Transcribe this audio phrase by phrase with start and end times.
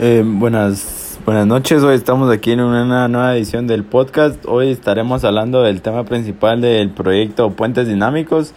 [0.00, 4.44] Eh, buenas, buenas noches, hoy estamos aquí en una nueva edición del podcast.
[4.46, 8.54] Hoy estaremos hablando del tema principal del proyecto Puentes Dinámicos.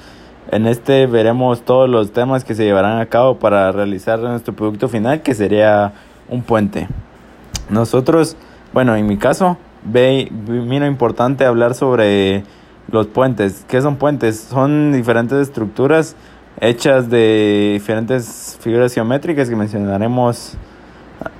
[0.52, 4.88] En este veremos todos los temas que se llevarán a cabo para realizar nuestro producto
[4.88, 5.94] final, que sería
[6.30, 6.88] un puente.
[7.72, 8.38] Nosotros,
[8.72, 12.44] bueno, en mi caso, ve, mira importante hablar sobre
[12.92, 13.66] los puentes.
[13.68, 14.40] ¿Qué son puentes?
[14.40, 16.16] Son diferentes estructuras
[16.60, 20.56] hechas de diferentes figuras geométricas que mencionaremos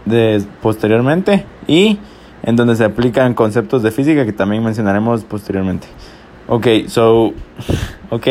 [0.06, 2.00] de, posteriormente y
[2.44, 5.88] en donde se aplican conceptos de física que también mencionaremos posteriormente.
[6.48, 7.34] Ok, so,
[8.10, 8.28] ok,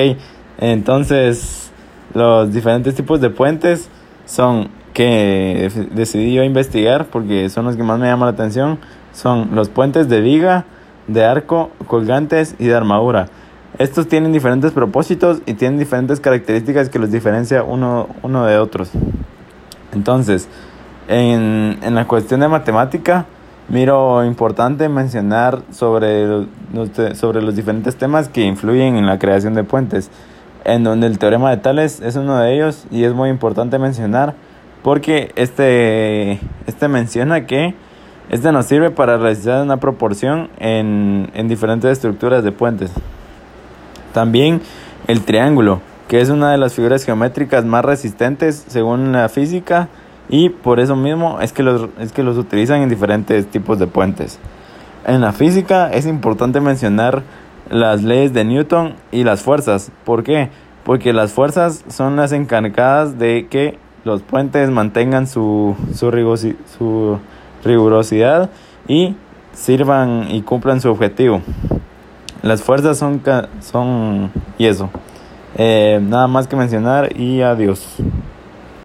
[0.58, 1.70] entonces
[2.14, 3.88] los diferentes tipos de puentes
[4.26, 8.78] son que decidí yo investigar porque son los que más me llaman la atención.
[9.12, 10.64] Son los puentes de viga,
[11.06, 13.26] de arco, colgantes y de armadura.
[13.78, 18.90] Estos tienen diferentes propósitos y tienen diferentes características que los diferencia uno, uno de otros.
[19.92, 20.48] Entonces,
[21.10, 23.26] en, en la cuestión de matemática,
[23.68, 29.64] miro importante mencionar sobre los, sobre los diferentes temas que influyen en la creación de
[29.64, 30.08] puentes,
[30.64, 34.34] en donde el teorema de Tales es uno de ellos y es muy importante mencionar
[34.84, 37.74] porque este, este menciona que
[38.30, 42.92] este nos sirve para realizar una proporción en, en diferentes estructuras de puentes.
[44.14, 44.60] También
[45.08, 49.88] el triángulo, que es una de las figuras geométricas más resistentes según la física
[50.30, 53.88] y por eso mismo es que los, es que los utilizan en diferentes tipos de
[53.88, 54.38] puentes.
[55.04, 57.24] En la física es importante mencionar
[57.68, 59.90] las leyes de Newton y las fuerzas.
[60.04, 60.50] ¿Por qué?
[60.84, 66.10] Porque las fuerzas son las encargadas de que los puentes mantengan su, su,
[66.78, 67.18] su
[67.64, 68.50] rigurosidad
[68.86, 69.16] y
[69.52, 71.42] sirvan y cumplan su objetivo.
[72.42, 73.20] Las fuerzas son,
[73.60, 74.90] son y eso.
[75.56, 77.96] Eh, nada más que mencionar y adiós.